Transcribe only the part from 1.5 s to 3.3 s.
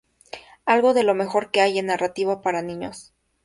que hay en narrativa para niños"